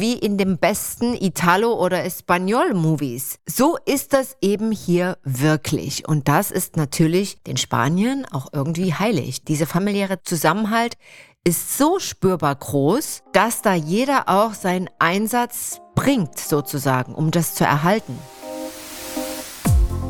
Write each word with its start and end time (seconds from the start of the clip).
wie 0.00 0.14
in 0.14 0.38
den 0.38 0.58
besten 0.58 1.14
Italo- 1.14 1.78
oder 1.78 2.04
Espanol-Movies. 2.04 3.38
So 3.46 3.76
ist 3.84 4.12
das 4.12 4.36
eben 4.40 4.72
hier 4.72 5.18
wirklich. 5.22 6.08
Und 6.08 6.26
das 6.28 6.50
ist 6.50 6.76
natürlich 6.76 7.42
den 7.44 7.56
Spaniern 7.56 8.24
auch 8.24 8.48
irgendwie 8.52 8.94
heilig. 8.94 9.44
Dieser 9.44 9.66
familiäre 9.66 10.22
Zusammenhalt 10.22 10.96
ist 11.44 11.78
so 11.78 11.98
spürbar 11.98 12.54
groß, 12.54 13.22
dass 13.32 13.62
da 13.62 13.74
jeder 13.74 14.28
auch 14.28 14.54
seinen 14.54 14.88
Einsatz 14.98 15.80
bringt, 15.94 16.38
sozusagen, 16.38 17.14
um 17.14 17.30
das 17.30 17.54
zu 17.54 17.64
erhalten. 17.64 18.18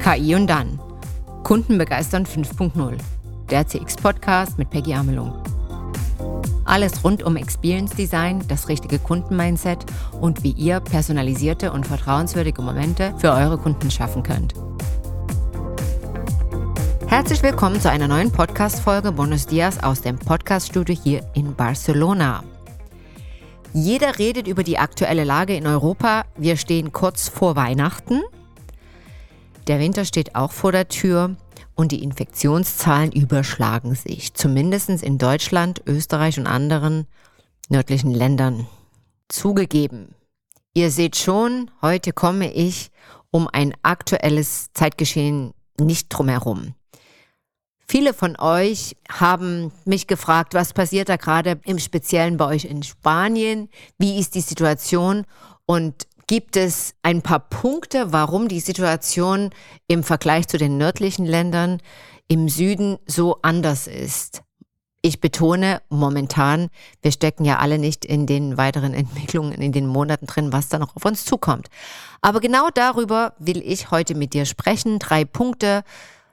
KI 0.03 0.35
und 0.35 0.47
dann. 0.47 0.81
Kunden 1.43 1.79
begeistern 1.79 2.25
5.0. 2.25 2.97
Der 3.51 3.67
CX-Podcast 3.67 4.59
mit 4.59 4.71
Peggy 4.71 4.95
Amelung. 4.95 5.50
Alles 6.71 7.03
rund 7.03 7.25
um 7.25 7.35
Experience 7.35 7.97
Design, 7.97 8.45
das 8.47 8.69
richtige 8.69 9.01
Kundenmindset 9.01 9.85
und 10.21 10.45
wie 10.45 10.53
ihr 10.53 10.79
personalisierte 10.79 11.73
und 11.73 11.85
vertrauenswürdige 11.85 12.63
Momente 12.63 13.13
für 13.19 13.33
eure 13.33 13.59
Kunden 13.59 13.91
schaffen 13.91 14.23
könnt. 14.23 14.55
Herzlich 17.09 17.43
willkommen 17.43 17.81
zu 17.81 17.91
einer 17.91 18.07
neuen 18.07 18.31
Podcast-Folge 18.31 19.11
Buenos 19.11 19.49
Dias 19.49 19.83
aus 19.83 20.03
dem 20.03 20.17
Podcast-Studio 20.17 20.95
hier 20.95 21.29
in 21.35 21.57
Barcelona. 21.57 22.45
Jeder 23.73 24.21
redet 24.21 24.47
über 24.47 24.63
die 24.63 24.79
aktuelle 24.79 25.25
Lage 25.25 25.57
in 25.57 25.67
Europa. 25.67 26.25
Wir 26.37 26.57
stehen 26.57 26.93
kurz 26.93 27.29
vor 27.29 27.57
Weihnachten. 27.57 28.23
Der 29.67 29.81
Winter 29.81 30.05
steht 30.05 30.37
auch 30.37 30.53
vor 30.53 30.71
der 30.71 30.87
Tür 30.87 31.35
und 31.81 31.93
die 31.93 32.03
Infektionszahlen 32.03 33.11
überschlagen 33.11 33.95
sich, 33.95 34.35
zumindest 34.35 34.91
in 34.91 35.17
Deutschland, 35.17 35.83
Österreich 35.87 36.39
und 36.39 36.47
anderen 36.47 37.07
nördlichen 37.71 38.13
Ländern. 38.13 38.67
Zugegeben, 39.29 40.15
ihr 40.75 40.91
seht 40.91 41.17
schon, 41.17 41.71
heute 41.81 42.13
komme 42.13 42.53
ich 42.53 42.91
um 43.31 43.49
ein 43.49 43.73
aktuelles 43.83 44.73
Zeitgeschehen 44.75 45.55
nicht 45.81 46.09
drumherum. 46.11 46.75
Viele 47.89 48.13
von 48.13 48.39
euch 48.39 48.95
haben 49.11 49.73
mich 49.85 50.07
gefragt, 50.07 50.53
was 50.53 50.75
passiert 50.75 51.09
da 51.09 51.17
gerade 51.17 51.61
im 51.65 51.79
Speziellen 51.79 52.37
bei 52.37 52.47
euch 52.47 52.67
in 52.67 52.83
Spanien? 52.83 53.71
Wie 53.99 54.19
ist 54.19 54.35
die 54.35 54.43
Situation? 54.43 55.25
Und 55.65 56.07
gibt 56.31 56.57
es 56.57 56.95
ein 57.03 57.23
paar 57.23 57.41
Punkte, 57.41 58.13
warum 58.13 58.47
die 58.47 58.61
Situation 58.61 59.51
im 59.89 60.05
Vergleich 60.05 60.47
zu 60.47 60.59
den 60.59 60.79
nördlichen 60.79 61.27
Ländern 61.27 61.83
im 62.29 62.49
Süden 62.49 62.99
so 63.05 63.39
anders 63.43 63.89
ist. 63.89 64.43
Ich 65.03 65.21
betone 65.21 65.83
momentan, 65.89 66.69
wir 67.03 67.11
stecken 67.11 67.45
ja 67.45 67.59
alle 67.59 67.81
nicht 67.81 68.05
in 68.05 68.27
den 68.27 68.57
weiteren 68.57 68.95
Entwicklungen 68.95 69.61
in 69.61 69.73
den 69.73 69.89
Monaten 69.89 70.27
drin, 70.27 70.53
was 70.53 70.69
da 70.69 70.79
noch 70.79 70.95
auf 70.95 71.05
uns 71.05 71.25
zukommt. 71.25 71.67
Aber 72.21 72.39
genau 72.39 72.69
darüber 72.73 73.35
will 73.41 73.61
ich 73.61 73.91
heute 73.91 74.15
mit 74.15 74.33
dir 74.33 74.45
sprechen. 74.45 75.01
Drei 75.01 75.25
Punkte 75.25 75.83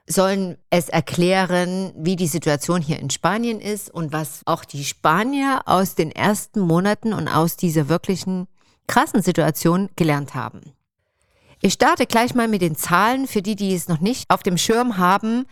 sollen 0.06 0.58
es 0.70 0.88
erklären, 0.88 1.92
wie 1.96 2.14
die 2.14 2.28
Situation 2.28 2.82
hier 2.82 3.00
in 3.00 3.10
Spanien 3.10 3.60
ist 3.60 3.92
und 3.92 4.12
was 4.12 4.42
auch 4.44 4.64
die 4.64 4.84
Spanier 4.84 5.62
aus 5.66 5.96
den 5.96 6.12
ersten 6.12 6.60
Monaten 6.60 7.12
und 7.12 7.26
aus 7.26 7.56
dieser 7.56 7.88
wirklichen 7.88 8.46
krassen 8.88 9.22
Situation 9.22 9.88
gelernt 9.94 10.34
haben. 10.34 10.72
Ich 11.60 11.74
starte 11.74 12.06
gleich 12.06 12.34
mal 12.34 12.48
mit 12.48 12.62
den 12.62 12.74
Zahlen 12.74 13.28
für 13.28 13.42
die, 13.42 13.54
die 13.54 13.74
es 13.74 13.88
noch 13.88 14.00
nicht 14.00 14.28
auf 14.30 14.42
dem 14.42 14.58
Schirm 14.58 14.98
haben. 14.98 15.46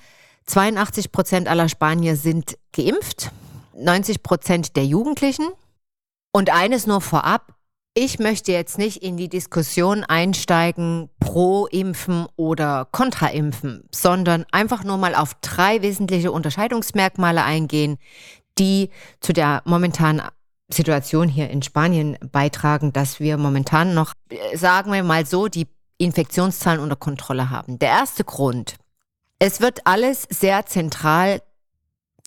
82 0.47 1.12
Prozent 1.12 1.48
aller 1.48 1.69
Spanier 1.69 2.17
sind 2.17 2.56
geimpft, 2.73 3.31
90 3.77 4.23
Prozent 4.23 4.77
der 4.77 4.84
Jugendlichen. 4.84 5.47
Und 6.33 6.51
eines 6.51 6.87
nur 6.87 7.01
vorab, 7.01 7.55
ich 7.95 8.19
möchte 8.19 8.53
jetzt 8.53 8.77
nicht 8.78 9.03
in 9.03 9.17
die 9.17 9.28
Diskussion 9.28 10.05
einsteigen, 10.05 11.09
pro 11.19 11.67
Impfen 11.67 12.27
oder 12.37 12.87
kontra 12.93 13.28
Impfen, 13.28 13.89
sondern 13.91 14.45
einfach 14.53 14.84
nur 14.84 14.98
mal 14.98 15.15
auf 15.15 15.34
drei 15.41 15.81
wesentliche 15.81 16.31
Unterscheidungsmerkmale 16.31 17.43
eingehen, 17.43 17.97
die 18.59 18.91
zu 19.21 19.32
der 19.32 19.62
momentanen 19.65 20.21
Situation 20.69 21.28
hier 21.28 21.50
in 21.50 21.62
Spanien 21.62 22.16
beitragen, 22.32 22.93
dass 22.93 23.21
wir 23.21 23.37
momentan 23.37 23.94
noch, 23.94 24.12
sagen 24.54 24.93
wir 24.93 25.03
mal 25.03 25.25
so, 25.27 25.49
die 25.49 25.69
Infektionszahlen 25.99 26.81
unter 26.81 26.97
Kontrolle 26.97 27.50
haben. 27.50 27.78
Der 27.78 27.91
erste 27.91 28.25
Grund. 28.25 28.76
Es 29.38 29.60
wird 29.60 29.87
alles 29.87 30.26
sehr 30.31 30.66
zentral 30.66 31.41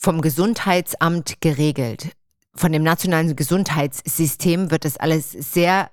vom 0.01 0.21
Gesundheitsamt 0.21 1.41
geregelt. 1.41 2.11
Von 2.55 2.71
dem 2.71 2.83
nationalen 2.83 3.35
Gesundheitssystem 3.35 4.71
wird 4.71 4.85
das 4.85 4.97
alles 4.97 5.31
sehr 5.31 5.89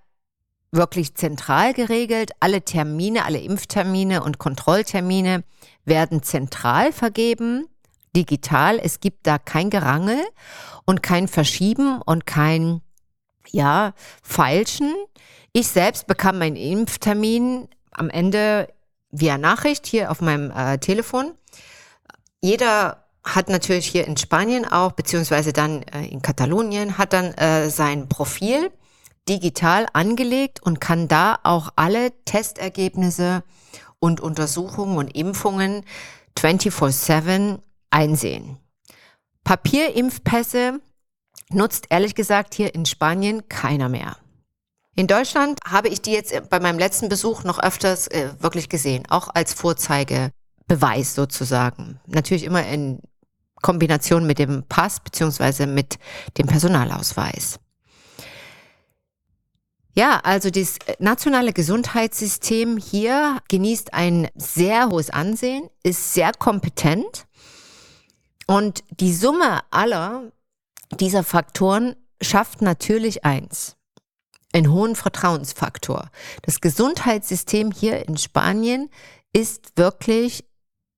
wirklich 0.73 1.15
zentral 1.15 1.75
geregelt. 1.75 2.33
Alle 2.41 2.63
Termine, 2.63 3.25
alle 3.25 3.39
Impftermine 3.39 4.23
und 4.23 4.39
Kontrolltermine 4.39 5.45
werden 5.85 6.23
zentral 6.23 6.93
vergeben 6.93 7.67
digital. 8.17 8.81
Es 8.83 9.01
gibt 9.01 9.27
da 9.27 9.39
kein 9.39 9.71
Gerangel 9.71 10.19
und 10.87 11.03
kein 11.03 11.29
Verschieben 11.29 12.01
und 12.03 12.27
kein, 12.27 12.81
ja, 13.51 13.93
Falschen. 14.23 14.93
Ich 15.53 15.69
selbst 15.69 16.07
bekam 16.07 16.39
meinen 16.39 16.57
Impftermin 16.57 17.69
am 17.93 18.11
Ende 18.11 18.69
via 19.11 19.39
Nachricht 19.39 19.87
hier 19.87 20.11
auf 20.11 20.21
meinem 20.21 20.51
äh, 20.51 20.79
Telefon. 20.79 21.33
Jeder 22.43 23.05
hat 23.25 23.49
natürlich 23.49 23.87
hier 23.87 24.07
in 24.07 24.17
Spanien 24.17 24.65
auch, 24.67 24.93
beziehungsweise 24.93 25.53
dann 25.53 25.83
äh, 25.83 26.07
in 26.07 26.23
Katalonien, 26.23 26.99
hat 26.99 27.13
dann 27.13 27.35
äh, 27.35 27.71
sein 27.71 28.09
Profil 28.09 28.71
digital 29.29 29.87
angelegt 29.93 30.63
und 30.63 30.81
kann 30.81 31.09
da 31.09 31.39
auch 31.43 31.71
alle 31.77 32.13
Testergebnisse 32.25 33.43
und 33.99 34.21
Untersuchungen 34.21 34.99
und 34.99 35.17
Impfungen 35.17 35.85
24-7 36.39 37.59
einsehen. 37.91 38.59
Papierimpfpässe 39.45 40.81
nutzt 41.51 41.87
ehrlich 41.91 42.15
gesagt 42.15 42.55
hier 42.55 42.75
in 42.75 42.87
Spanien 42.87 43.49
keiner 43.49 43.89
mehr. 43.89 44.17
In 44.97 45.07
Deutschland 45.07 45.61
habe 45.67 45.89
ich 45.89 46.01
die 46.01 46.13
jetzt 46.13 46.49
bei 46.49 46.59
meinem 46.59 46.79
letzten 46.79 47.09
Besuch 47.09 47.45
noch 47.45 47.63
öfters 47.63 48.09
äh, 48.09 48.31
wirklich 48.41 48.69
gesehen, 48.69 49.05
auch 49.11 49.29
als 49.35 49.53
Vorzeigebeweis 49.53 51.15
sozusagen. 51.15 52.01
Natürlich 52.07 52.45
immer 52.45 52.67
in 52.67 53.01
Kombination 53.61 54.27
mit 54.27 54.39
dem 54.39 54.65
Pass 54.69 55.01
beziehungsweise 55.01 55.67
mit 55.67 55.99
dem 56.39 56.47
Personalausweis. 56.47 57.61
Ja, 59.95 60.21
also 60.25 60.51
das 60.51 60.79
nationale 60.99 61.53
Gesundheitssystem 61.53 62.77
hier 62.77 63.39
genießt 63.49 63.95
ein 63.95 64.29
sehr 64.35 64.89
hohes 64.89 65.11
Ansehen, 65.11 65.69
ist 65.83 66.15
sehr 66.15 66.33
kompetent 66.33 67.26
und 68.47 68.85
die 68.91 69.13
Summe 69.13 69.61
aller 69.71 70.31
dieser 71.01 71.25
Faktoren 71.25 71.97
schafft 72.21 72.63
natürlich 72.63 73.25
eins. 73.25 73.77
Einen 74.53 74.73
hohen 74.73 74.97
Vertrauensfaktor. 74.97 76.11
Das 76.43 76.61
Gesundheitssystem 76.61 77.73
hier 77.73 78.09
in 78.09 78.17
Spanien 78.17 78.89
ist 79.33 79.77
wirklich 79.77 80.45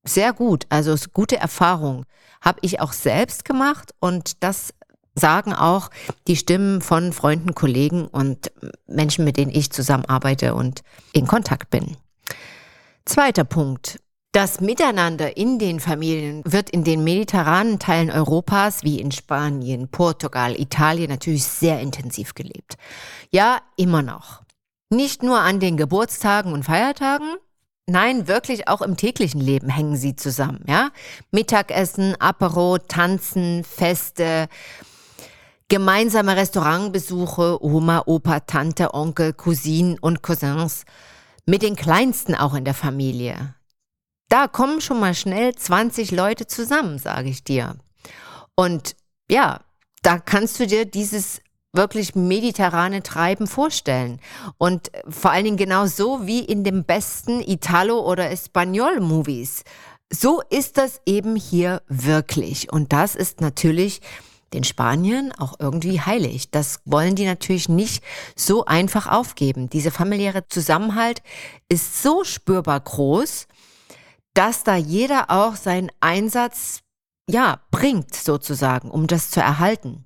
sehr 0.05 0.33
gut. 0.33 0.67
Also 0.69 0.95
gute 1.13 1.39
Erfahrung 1.39 2.05
habe 2.41 2.61
ich 2.63 2.81
auch 2.81 2.93
selbst 2.93 3.45
gemacht 3.45 3.95
und 4.01 4.43
das 4.45 4.75
sagen 5.15 5.53
auch 5.53 5.91
die 6.29 6.37
Stimmen 6.37 6.81
von 6.81 7.13
Freunden, 7.13 7.55
Kollegen 7.55 8.07
und 8.07 8.53
Menschen, 8.87 9.25
mit 9.25 9.37
denen 9.37 9.51
ich 9.51 9.73
zusammenarbeite 9.73 10.55
und 10.55 10.83
in 11.13 11.27
Kontakt 11.27 11.71
bin. 11.71 11.97
Zweiter 13.05 13.45
Punkt. 13.45 13.99
Das 14.33 14.61
Miteinander 14.61 15.39
in 15.39 15.59
den 15.59 15.81
Familien 15.81 16.43
wird 16.45 16.69
in 16.69 16.85
den 16.85 17.03
mediterranen 17.03 17.79
Teilen 17.79 18.11
Europas 18.11 18.85
wie 18.85 19.01
in 19.01 19.11
Spanien, 19.11 19.89
Portugal, 19.89 20.59
Italien 20.61 21.09
natürlich 21.09 21.45
sehr 21.45 21.81
intensiv 21.81 22.35
gelebt. 22.35 22.77
Ja, 23.31 23.61
immer 23.77 24.03
noch. 24.03 24.43
Nicht 24.91 25.23
nur 25.23 25.41
an 25.41 25.61
den 25.61 25.77
Geburtstagen 25.77 26.53
und 26.53 26.65
Feiertagen, 26.65 27.37
Nein, 27.91 28.29
wirklich 28.29 28.69
auch 28.69 28.83
im 28.83 28.99
täglichen 28.99 29.41
Leben 29.41 29.71
hängen 29.71 29.97
sie 29.97 30.15
zusammen, 30.15 30.63
ja? 30.69 30.91
Mittagessen, 31.31 32.15
Apero, 32.21 32.77
Tanzen, 32.77 33.65
Feste, 33.65 34.49
gemeinsame 35.69 36.37
Restaurantbesuche, 36.37 37.65
Oma, 37.65 38.03
Opa, 38.05 38.41
Tante, 38.41 38.93
Onkel, 38.93 39.33
Cousinen 39.33 39.99
und 39.99 40.23
Cousins, 40.23 40.85
mit 41.47 41.63
den 41.63 41.77
Kleinsten 41.77 42.35
auch 42.35 42.53
in 42.53 42.67
der 42.67 42.75
Familie. 42.75 43.55
Da 44.29 44.47
kommen 44.47 44.81
schon 44.81 45.01
mal 45.01 45.15
schnell 45.15 45.55
20 45.55 46.11
Leute 46.11 46.47
zusammen, 46.47 46.99
sage 46.99 47.31
ich 47.31 47.45
dir. 47.45 47.77
Und 48.55 48.95
ja, 49.31 49.61
da 50.03 50.19
kannst 50.19 50.61
du 50.61 50.67
dir 50.67 50.85
dieses 50.85 51.41
wirklich 51.73 52.15
mediterrane 52.15 53.03
Treiben 53.03 53.47
vorstellen. 53.47 54.21
Und 54.59 54.91
vor 55.09 55.31
allen 55.31 55.45
Dingen 55.45 55.57
genau 55.57 55.87
so 55.87 56.27
wie 56.27 56.41
in 56.41 56.65
den 56.65 56.85
besten 56.85 57.41
Italo- 57.41 58.05
oder 58.05 58.31
Espanol-Movies. 58.31 59.65
So 60.11 60.43
ist 60.51 60.79
das 60.79 61.01
eben 61.07 61.37
hier 61.37 61.83
wirklich. 61.89 62.73
Und 62.73 62.93
das 62.93 63.15
ist 63.15 63.41
natürlich 63.41 64.01
den 64.55 64.65
Spaniern 64.65 65.33
auch 65.33 65.57
irgendwie 65.59 66.01
heilig. 66.01 66.51
Das 66.51 66.81
wollen 66.87 67.15
die 67.15 67.27
natürlich 67.27 67.69
nicht 67.69 68.03
so 68.35 68.65
einfach 68.65 69.07
aufgeben. 69.07 69.69
Dieser 69.69 69.91
familiäre 69.91 70.49
Zusammenhalt 70.49 71.23
ist 71.69 72.03
so 72.03 72.25
spürbar 72.25 72.81
groß, 72.81 73.47
dass 74.39 74.63
da 74.63 74.77
jeder 74.77 75.33
auch 75.33 75.57
seinen 75.57 75.91
Einsatz 75.99 76.83
ja 77.29 77.59
bringt 77.73 78.15
sozusagen, 78.15 78.89
um 78.89 79.09
das 79.09 79.33
zu 79.33 79.41
erhalten. 79.41 80.05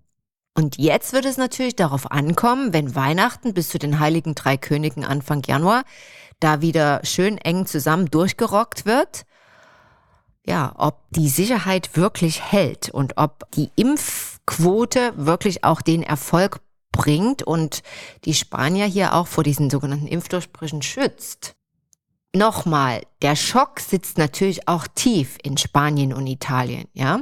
Und 0.56 0.78
jetzt 0.78 1.12
wird 1.12 1.26
es 1.26 1.36
natürlich 1.36 1.76
darauf 1.76 2.10
ankommen, 2.10 2.72
wenn 2.72 2.94
Weihnachten 2.94 3.52
bis 3.52 3.68
zu 3.68 3.78
den 3.78 4.00
Heiligen 4.00 4.34
Drei 4.34 4.56
Königen 4.56 5.04
Anfang 5.04 5.42
Januar 5.46 5.84
da 6.40 6.62
wieder 6.62 7.04
schön 7.04 7.36
eng 7.36 7.66
zusammen 7.66 8.06
durchgerockt 8.06 8.86
wird, 8.86 9.26
ja, 10.46 10.72
ob 10.78 11.02
die 11.10 11.28
Sicherheit 11.28 11.94
wirklich 11.98 12.40
hält 12.40 12.88
und 12.88 13.18
ob 13.18 13.50
die 13.52 13.70
Impfquote 13.76 15.12
wirklich 15.16 15.62
auch 15.62 15.82
den 15.82 16.02
Erfolg 16.02 16.60
bringt 16.90 17.42
und 17.42 17.82
die 18.24 18.34
Spanier 18.34 18.86
hier 18.86 19.12
auch 19.12 19.26
vor 19.26 19.44
diesen 19.44 19.68
sogenannten 19.68 20.06
Impfdurchbrüchen 20.06 20.80
schützt. 20.80 21.54
Nochmal, 22.34 23.02
der 23.20 23.36
Schock 23.36 23.78
sitzt 23.80 24.16
natürlich 24.16 24.66
auch 24.66 24.86
tief 24.86 25.36
in 25.42 25.58
Spanien 25.58 26.14
und 26.14 26.26
Italien, 26.26 26.88
ja. 26.94 27.20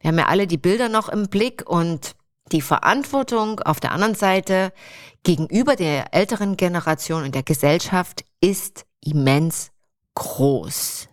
Wir 0.00 0.08
haben 0.08 0.18
ja 0.18 0.26
alle 0.26 0.46
die 0.46 0.56
Bilder 0.56 0.88
noch 0.88 1.08
im 1.08 1.28
Blick 1.28 1.68
und 1.68 2.14
die 2.52 2.62
Verantwortung 2.62 3.60
auf 3.60 3.80
der 3.80 3.92
anderen 3.92 4.14
Seite 4.14 4.72
gegenüber 5.24 5.76
der 5.76 6.14
älteren 6.14 6.56
Generation 6.56 7.24
und 7.24 7.34
der 7.34 7.42
Gesellschaft 7.42 8.24
ist 8.40 8.86
immens 9.04 9.72
groß. 10.14 11.08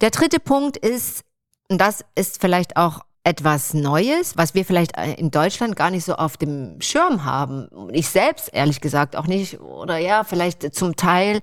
Der 0.00 0.10
dritte 0.10 0.40
Punkt 0.40 0.76
ist, 0.76 1.24
und 1.68 1.78
das 1.78 2.04
ist 2.16 2.40
vielleicht 2.40 2.76
auch 2.76 3.02
etwas 3.24 3.72
Neues, 3.72 4.36
was 4.36 4.54
wir 4.54 4.64
vielleicht 4.64 4.96
in 5.16 5.30
Deutschland 5.30 5.76
gar 5.76 5.90
nicht 5.90 6.04
so 6.04 6.14
auf 6.14 6.36
dem 6.36 6.80
Schirm 6.80 7.24
haben. 7.24 7.68
Ich 7.92 8.08
selbst 8.08 8.50
ehrlich 8.52 8.80
gesagt 8.80 9.14
auch 9.16 9.26
nicht. 9.26 9.60
Oder 9.60 9.98
ja, 9.98 10.24
vielleicht 10.24 10.74
zum 10.74 10.96
Teil, 10.96 11.40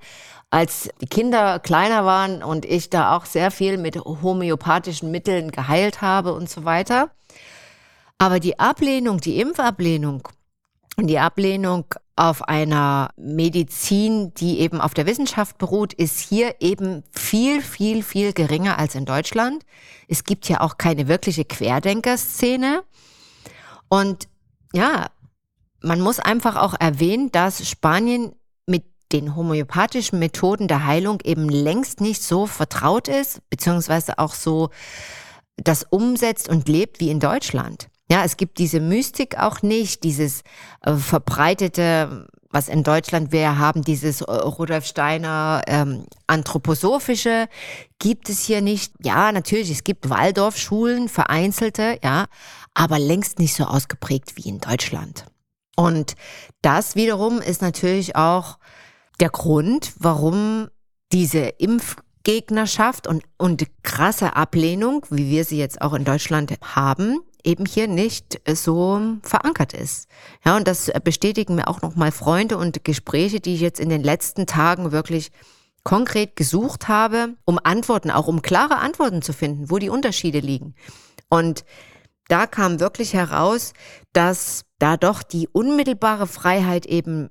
als 0.50 0.90
die 1.00 1.08
Kinder 1.08 1.60
kleiner 1.60 2.06
waren 2.06 2.44
und 2.44 2.66
ich 2.66 2.90
da 2.90 3.16
auch 3.16 3.26
sehr 3.26 3.52
viel 3.52 3.78
mit 3.78 3.96
homöopathischen 3.96 5.12
Mitteln 5.12 5.52
geheilt 5.52 6.02
habe 6.02 6.34
und 6.34 6.50
so 6.50 6.66
weiter. 6.66 7.12
Aber 8.18 8.42
die 8.42 8.60
Ablehnung, 8.60 9.22
die 9.22 9.40
Impfablehnung 9.40 10.28
und 10.98 11.08
die 11.08 11.20
Ablehnung 11.20 11.86
auf 12.20 12.50
einer 12.50 13.12
Medizin, 13.16 14.34
die 14.34 14.60
eben 14.60 14.82
auf 14.82 14.94
der 14.94 15.06
Wissenschaft 15.06 15.58
beruht, 15.58 15.94
ist 15.94 16.20
hier 16.20 16.56
eben 16.60 17.02
viel, 17.12 17.62
viel, 17.62 18.04
viel 18.04 18.34
geringer 18.34 18.78
als 18.78 18.94
in 18.96 19.06
Deutschland. 19.06 19.64
Es 20.10 20.26
gibt 20.26 20.50
ja 20.50 20.60
auch 20.60 20.78
keine 20.78 21.08
wirkliche 21.08 21.46
Querdenkerszene. 21.46 22.84
Und 23.88 24.28
ja, 24.74 25.08
man 25.82 26.02
muss 26.02 26.20
einfach 26.20 26.58
auch 26.58 26.76
erwähnen, 26.78 27.32
dass 27.32 27.66
Spanien 27.66 28.36
mit 28.66 28.84
den 29.14 29.38
homöopathischen 29.38 30.20
Methoden 30.20 30.68
der 30.68 30.86
Heilung 30.86 31.22
eben 31.24 31.48
längst 31.48 32.02
nicht 32.02 32.22
so 32.22 32.48
vertraut 32.48 33.08
ist, 33.08 33.50
beziehungsweise 33.50 34.20
auch 34.20 34.34
so 34.34 34.72
das 35.56 35.86
umsetzt 35.90 36.50
und 36.50 36.68
lebt 36.68 37.00
wie 37.00 37.12
in 37.12 37.22
Deutschland. 37.22 37.88
Ja, 38.12 38.24
es 38.24 38.38
gibt 38.38 38.58
diese 38.58 38.80
Mystik 38.80 39.38
auch 39.38 39.62
nicht, 39.62 40.04
dieses 40.04 40.42
äh, 40.82 40.96
verbreitete, 40.96 42.28
was 42.50 42.68
in 42.68 42.84
Deutschland 42.84 43.32
wir 43.32 43.60
haben, 43.60 43.84
dieses 43.84 44.22
äh, 44.22 44.32
Rudolf 44.32 44.86
Steiner 44.86 45.62
ähm, 45.68 46.06
anthroposophische, 46.26 47.48
gibt 48.00 48.30
es 48.30 48.44
hier 48.44 48.62
nicht. 48.62 48.94
Ja, 49.04 49.32
natürlich, 49.32 49.70
es 49.70 49.84
gibt 49.84 50.10
Waldorfschulen, 50.10 51.08
vereinzelte, 51.08 52.00
ja, 52.04 52.26
aber 52.74 52.98
längst 52.98 53.38
nicht 53.38 53.54
so 53.54 53.66
ausgeprägt 53.66 54.36
wie 54.36 54.50
in 54.50 54.60
Deutschland. 54.60 55.26
Und 55.76 56.16
das 56.64 56.96
wiederum 56.96 57.40
ist 57.40 57.62
natürlich 57.62 58.16
auch 58.16 58.58
der 59.20 59.30
Grund, 59.30 59.94
warum 60.00 60.68
diese 61.12 61.40
Impfgegnerschaft 61.40 63.06
und, 63.06 63.24
und 63.38 63.66
krasse 63.84 64.36
Ablehnung, 64.36 65.06
wie 65.10 65.30
wir 65.30 65.46
sie 65.46 65.58
jetzt 65.58 65.82
auch 65.82 65.94
in 65.94 66.06
Deutschland 66.06 66.54
haben, 66.64 67.20
eben 67.44 67.66
hier 67.66 67.88
nicht 67.88 68.42
so 68.54 69.00
verankert 69.24 69.74
ist. 69.74 70.08
Ja, 70.46 70.58
und 70.58 70.68
das 70.68 70.92
bestätigen 71.04 71.56
mir 71.56 71.68
auch 71.68 71.82
nochmal 71.82 72.12
Freunde 72.12 72.58
und 72.58 72.84
Gespräche, 72.84 73.40
die 73.40 73.56
ich 73.56 73.62
jetzt 73.62 73.80
in 73.80 73.90
den 73.90 74.04
letzten 74.04 74.46
Tagen 74.46 74.92
wirklich 74.92 75.32
konkret 75.84 76.36
gesucht 76.36 76.88
habe, 76.88 77.36
um 77.46 77.60
Antworten, 77.64 78.12
auch 78.12 78.28
um 78.28 78.42
klare 78.42 78.78
Antworten 78.78 79.22
zu 79.22 79.34
finden, 79.34 79.70
wo 79.70 79.78
die 79.78 79.90
Unterschiede 79.90 80.40
liegen. 80.40 80.76
Und 81.30 81.64
da 82.28 82.46
kam 82.46 82.80
wirklich 82.80 83.14
heraus, 83.14 83.74
dass 84.14 84.66
da 84.78 84.98
doch 84.98 85.24
die 85.24 85.48
unmittelbare 85.48 86.28
Freiheit 86.28 86.86
eben 86.86 87.30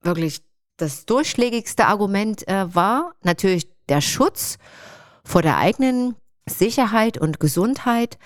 wirklich 0.00 0.42
das 0.76 1.06
durchschlägigste 1.06 1.86
Argument 1.86 2.46
äh, 2.48 2.74
war. 2.74 3.12
Natürlich 3.22 3.68
der 3.88 4.00
Schutz 4.00 4.58
vor 5.24 5.42
der 5.42 5.58
eigenen 5.58 6.16
Sicherheit 6.48 7.18
und 7.18 7.40
Gesundheit 7.40 8.18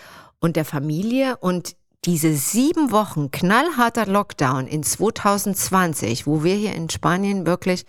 und 0.46 0.56
der 0.56 0.64
Familie 0.64 1.36
und 1.36 1.76
diese 2.04 2.34
sieben 2.34 2.92
Wochen 2.92 3.32
knallharter 3.32 4.06
Lockdown 4.06 4.68
in 4.68 4.84
2020, 4.84 6.24
wo 6.26 6.44
wir 6.44 6.54
hier 6.54 6.72
in 6.72 6.88
Spanien 6.88 7.46
wirklich 7.46 7.84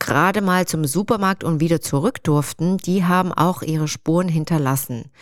gerade 0.00 0.40
mal 0.40 0.66
zum 0.66 0.84
Supermarkt 0.84 1.44
und 1.44 1.60
wieder 1.60 1.80
zurück 1.80 2.22
durften, 2.24 2.78
die 2.78 3.04
haben 3.04 3.32
auch 3.32 3.62
ihre 3.62 3.86
Spuren 3.86 4.28
hinterlassen. 4.28 5.12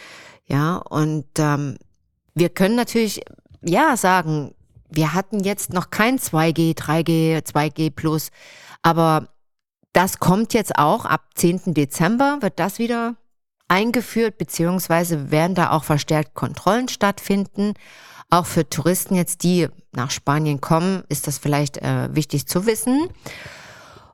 Ja, 0.46 0.76
und 0.76 1.26
ähm, 1.38 1.76
wir 2.34 2.48
können 2.48 2.74
natürlich 2.74 3.20
ja 3.62 3.96
sagen, 3.98 4.54
wir 4.90 5.12
hatten 5.12 5.40
jetzt 5.40 5.74
noch 5.74 5.90
kein 5.90 6.18
2G, 6.18 6.74
3G, 6.74 7.44
2G 7.44 7.90
plus, 7.90 8.30
aber 8.80 9.28
das 9.92 10.20
kommt 10.20 10.54
jetzt 10.54 10.78
auch 10.78 11.04
ab 11.04 11.22
10. 11.34 11.74
Dezember, 11.74 12.38
wird 12.40 12.58
das 12.58 12.78
wieder 12.78 13.14
eingeführt, 13.68 14.38
beziehungsweise 14.38 15.30
werden 15.30 15.54
da 15.54 15.70
auch 15.70 15.84
verstärkt 15.84 16.34
Kontrollen 16.34 16.88
stattfinden. 16.88 17.74
Auch 18.30 18.46
für 18.46 18.68
Touristen 18.68 19.14
jetzt, 19.14 19.42
die 19.42 19.68
nach 19.92 20.10
Spanien 20.10 20.60
kommen, 20.60 21.04
ist 21.08 21.26
das 21.26 21.38
vielleicht 21.38 21.78
äh, 21.78 22.14
wichtig 22.14 22.46
zu 22.46 22.66
wissen. 22.66 23.08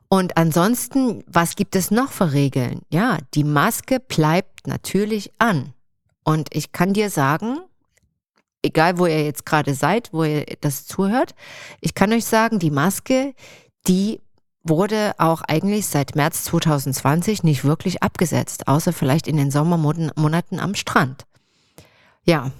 Und 0.09 0.37
ansonsten, 0.37 1.23
was 1.25 1.55
gibt 1.55 1.75
es 1.75 1.89
noch 1.89 2.11
für 2.11 2.33
Regeln? 2.33 2.81
Ja, 2.89 3.17
die 3.33 3.45
Maske 3.45 3.99
bleibt 3.99 4.67
natürlich 4.67 5.31
an. 5.37 5.73
Und 6.23 6.49
ich 6.53 6.71
kann 6.71 6.93
dir 6.93 7.09
sagen, 7.09 7.59
egal 8.61 8.99
wo 8.99 9.05
ihr 9.05 9.23
jetzt 9.23 9.45
gerade 9.45 9.73
seid, 9.73 10.11
wo 10.11 10.23
ihr 10.23 10.45
das 10.61 10.85
zuhört, 10.85 11.33
ich 11.79 11.95
kann 11.95 12.11
euch 12.13 12.25
sagen, 12.25 12.59
die 12.59 12.71
Maske, 12.71 13.33
die 13.87 14.21
wurde 14.63 15.13
auch 15.17 15.41
eigentlich 15.41 15.87
seit 15.87 16.15
März 16.15 16.43
2020 16.45 17.43
nicht 17.43 17.63
wirklich 17.63 18.03
abgesetzt, 18.03 18.67
außer 18.67 18.93
vielleicht 18.93 19.27
in 19.27 19.37
den 19.37 19.51
Sommermonaten 19.51 20.59
am 20.59 20.75
Strand. 20.75 21.25
Ja. 22.23 22.51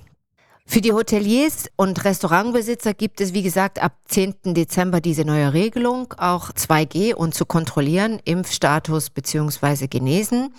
Für 0.66 0.80
die 0.80 0.94
Hoteliers 0.94 1.70
und 1.76 2.06
Restaurantbesitzer 2.06 2.94
gibt 2.94 3.20
es, 3.20 3.34
wie 3.34 3.42
gesagt, 3.42 3.82
ab 3.82 3.94
10. 4.06 4.54
Dezember 4.54 5.02
diese 5.02 5.26
neue 5.26 5.54
Regelung, 5.54 6.14
auch 6.18 6.52
2G 6.52 7.14
und 7.14 7.34
zu 7.34 7.46
kontrollieren, 7.46 8.20
Impfstatus 8.24 9.10
beziehungsweise 9.10 9.90
genesen. 9.90 10.54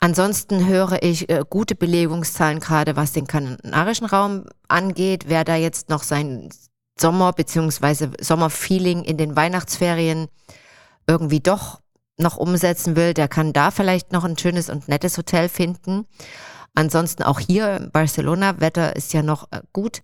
Ansonsten 0.00 0.66
höre 0.66 1.02
ich 1.02 1.28
äh, 1.28 1.44
gute 1.48 1.74
Belegungszahlen, 1.74 2.58
gerade 2.58 2.96
was 2.96 3.12
den 3.12 3.26
kanarischen 3.26 4.06
Raum 4.06 4.44
angeht. 4.66 5.24
Wer 5.28 5.44
da 5.44 5.56
jetzt 5.56 5.88
noch 5.88 6.02
sein 6.02 6.50
Sommer 6.98 7.32
beziehungsweise 7.32 8.10
Sommerfeeling 8.20 9.04
in 9.04 9.16
den 9.16 9.36
Weihnachtsferien 9.36 10.28
irgendwie 11.08 11.40
doch 11.40 11.80
noch 12.18 12.36
umsetzen 12.36 12.96
will, 12.96 13.14
der 13.14 13.28
kann 13.28 13.52
da 13.52 13.70
vielleicht 13.70 14.12
noch 14.12 14.24
ein 14.24 14.36
schönes 14.36 14.68
und 14.68 14.88
nettes 14.88 15.16
Hotel 15.16 15.48
finden. 15.48 16.06
Ansonsten 16.74 17.22
auch 17.22 17.40
hier 17.40 17.76
in 17.76 17.90
Barcelona, 17.90 18.60
Wetter 18.60 18.94
ist 18.96 19.12
ja 19.12 19.22
noch 19.22 19.50
äh, 19.50 19.62
gut. 19.72 20.02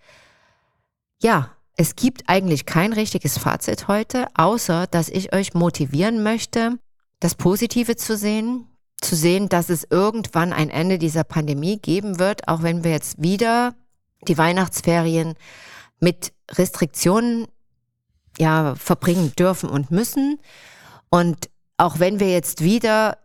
Ja, 1.20 1.50
es 1.76 1.96
gibt 1.96 2.28
eigentlich 2.28 2.66
kein 2.66 2.92
richtiges 2.92 3.38
Fazit 3.38 3.88
heute, 3.88 4.26
außer 4.34 4.86
dass 4.86 5.08
ich 5.08 5.34
euch 5.34 5.54
motivieren 5.54 6.22
möchte, 6.22 6.78
das 7.20 7.34
Positive 7.34 7.96
zu 7.96 8.16
sehen, 8.16 8.68
zu 9.00 9.16
sehen, 9.16 9.48
dass 9.48 9.70
es 9.70 9.86
irgendwann 9.90 10.52
ein 10.52 10.70
Ende 10.70 10.98
dieser 10.98 11.24
Pandemie 11.24 11.78
geben 11.78 12.18
wird, 12.18 12.48
auch 12.48 12.62
wenn 12.62 12.84
wir 12.84 12.92
jetzt 12.92 13.20
wieder 13.22 13.74
die 14.28 14.38
Weihnachtsferien 14.38 15.34
mit 16.00 16.32
Restriktionen 16.50 17.46
ja 18.38 18.74
verbringen 18.76 19.32
dürfen 19.38 19.68
und 19.68 19.90
müssen. 19.90 20.40
Und 21.14 21.48
auch 21.76 22.00
wenn 22.00 22.18
wir 22.18 22.32
jetzt 22.32 22.64
wieder 22.64 23.18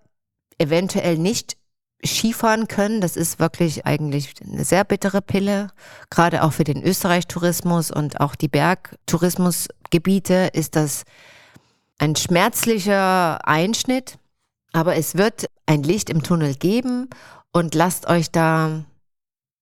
eventuell 0.59 1.17
nicht 1.17 1.57
Skifahren 2.05 2.67
können, 2.67 3.01
das 3.01 3.15
ist 3.15 3.39
wirklich 3.39 3.87
eigentlich 3.87 4.35
eine 4.43 4.63
sehr 4.63 4.83
bittere 4.83 5.23
Pille. 5.23 5.71
Gerade 6.11 6.43
auch 6.43 6.53
für 6.53 6.63
den 6.63 6.83
Österreich-Tourismus 6.83 7.89
und 7.89 8.21
auch 8.21 8.35
die 8.35 8.47
Bergtourismusgebiete 8.47 10.51
ist 10.53 10.75
das 10.75 11.01
ein 11.97 12.15
schmerzlicher 12.15 13.47
Einschnitt. 13.47 14.19
Aber 14.71 14.95
es 14.95 15.15
wird 15.15 15.47
ein 15.65 15.81
Licht 15.81 16.11
im 16.11 16.21
Tunnel 16.21 16.53
geben 16.53 17.09
und 17.53 17.73
lasst 17.73 18.07
euch 18.07 18.29
da 18.29 18.85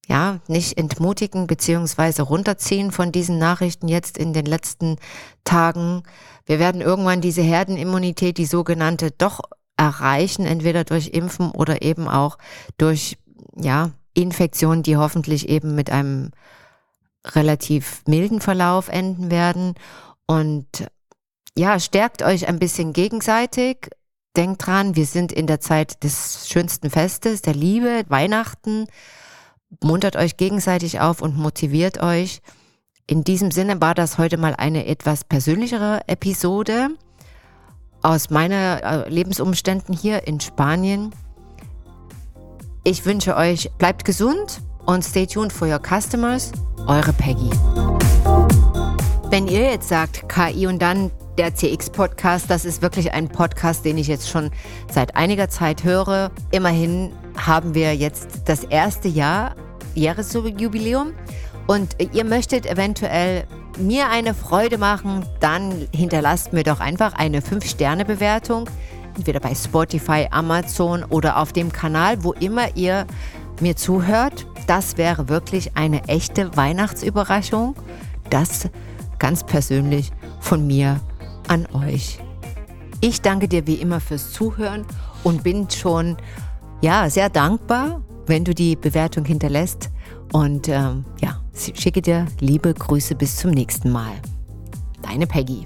ja, 0.07 0.39
nicht 0.47 0.77
entmutigen 0.77 1.47
beziehungsweise 1.47 2.23
runterziehen 2.23 2.91
von 2.91 3.11
diesen 3.11 3.37
Nachrichten 3.37 3.89
jetzt 3.89 4.17
in 4.17 4.31
den 4.31 4.45
letzten 4.45 4.95
Tagen. 5.43 6.03
Wir 6.45 6.59
werden 6.59 6.81
irgendwann 6.81 7.19
diese 7.19 7.41
Herdenimmunität, 7.41 8.37
die 8.37 8.45
sogenannte, 8.45 9.11
doch 9.11 9.41
erreichen, 9.75 10.45
entweder 10.45 10.85
durch 10.85 11.09
Impfen 11.09 11.51
oder 11.51 11.81
eben 11.81 12.07
auch 12.07 12.37
durch, 12.77 13.17
ja, 13.55 13.91
Infektionen, 14.13 14.81
die 14.81 14.97
hoffentlich 14.97 15.47
eben 15.47 15.75
mit 15.75 15.91
einem 15.91 16.31
relativ 17.23 18.01
milden 18.07 18.41
Verlauf 18.41 18.87
enden 18.87 19.29
werden. 19.29 19.75
Und 20.25 20.87
ja, 21.55 21.79
stärkt 21.79 22.23
euch 22.23 22.47
ein 22.47 22.59
bisschen 22.59 22.93
gegenseitig. 22.93 23.89
Denkt 24.35 24.65
dran, 24.65 24.95
wir 24.95 25.05
sind 25.05 25.31
in 25.31 25.47
der 25.47 25.59
Zeit 25.59 26.03
des 26.03 26.47
schönsten 26.49 26.89
Festes, 26.89 27.41
der 27.41 27.53
Liebe, 27.53 28.05
Weihnachten. 28.07 28.87
Muntert 29.83 30.15
euch 30.15 30.37
gegenseitig 30.37 31.01
auf 31.01 31.21
und 31.21 31.37
motiviert 31.37 32.01
euch. 32.01 32.41
In 33.05 33.23
diesem 33.23 33.51
Sinne 33.51 33.81
war 33.81 33.95
das 33.95 34.17
heute 34.17 34.37
mal 34.37 34.55
eine 34.55 34.85
etwas 34.85 35.23
persönlichere 35.23 36.01
Episode 36.07 36.89
aus 38.01 38.29
meinen 38.29 38.79
äh, 38.79 39.09
Lebensumständen 39.09 39.93
hier 39.95 40.25
in 40.25 40.39
Spanien. 40.39 41.11
Ich 42.85 43.05
wünsche 43.05 43.35
euch, 43.35 43.69
bleibt 43.77 44.05
gesund 44.05 44.61
und 44.85 45.03
stay 45.03 45.25
tuned 45.27 45.51
for 45.51 45.67
your 45.67 45.81
customers. 45.81 46.53
Eure 46.87 47.11
Peggy. 47.11 47.49
Wenn 49.29 49.47
ihr 49.47 49.71
jetzt 49.71 49.89
sagt, 49.89 50.29
KI 50.29 50.67
und 50.67 50.81
dann 50.81 51.11
der 51.37 51.53
CX-Podcast, 51.53 52.49
das 52.49 52.63
ist 52.63 52.81
wirklich 52.81 53.11
ein 53.11 53.27
Podcast, 53.27 53.83
den 53.83 53.97
ich 53.97 54.07
jetzt 54.07 54.29
schon 54.29 54.49
seit 54.89 55.17
einiger 55.17 55.49
Zeit 55.49 55.83
höre. 55.83 56.31
Immerhin 56.51 57.11
haben 57.37 57.73
wir 57.73 57.95
jetzt 57.95 58.27
das 58.45 58.63
erste 58.63 59.07
Jahr, 59.07 59.55
Jahresjubiläum. 59.95 61.13
Und 61.67 61.95
ihr 62.13 62.23
möchtet 62.23 62.65
eventuell 62.65 63.45
mir 63.77 64.09
eine 64.09 64.33
Freude 64.33 64.77
machen, 64.77 65.25
dann 65.39 65.87
hinterlasst 65.93 66.53
mir 66.53 66.63
doch 66.63 66.79
einfach 66.79 67.13
eine 67.13 67.41
5-Sterne-Bewertung, 67.41 68.69
entweder 69.15 69.39
bei 69.39 69.53
Spotify, 69.53 70.27
Amazon 70.31 71.03
oder 71.03 71.37
auf 71.37 71.53
dem 71.53 71.71
Kanal, 71.71 72.23
wo 72.23 72.33
immer 72.33 72.75
ihr 72.75 73.05
mir 73.59 73.75
zuhört. 73.75 74.47
Das 74.65 74.97
wäre 74.97 75.29
wirklich 75.29 75.75
eine 75.75 76.03
echte 76.07 76.55
Weihnachtsüberraschung. 76.55 77.75
Das 78.29 78.69
ganz 79.19 79.43
persönlich 79.43 80.11
von 80.39 80.67
mir 80.67 80.99
an 81.47 81.67
euch. 81.73 82.19
Ich 82.99 83.21
danke 83.21 83.47
dir 83.47 83.67
wie 83.67 83.75
immer 83.75 83.99
fürs 83.99 84.31
Zuhören 84.33 84.85
und 85.23 85.43
bin 85.43 85.69
schon 85.69 86.17
ja 86.81 87.09
sehr 87.09 87.29
dankbar, 87.29 88.01
wenn 88.25 88.43
du 88.43 88.53
die 88.53 88.75
Bewertung 88.75 89.25
hinterlässt. 89.25 89.89
Und 90.33 90.67
ähm, 90.67 91.05
ja, 91.21 91.41
schicke 91.53 92.01
dir 92.01 92.25
liebe 92.39 92.73
Grüße 92.73 93.15
bis 93.15 93.37
zum 93.37 93.51
nächsten 93.51 93.91
Mal. 93.91 94.13
Deine 95.01 95.27
Peggy. 95.27 95.65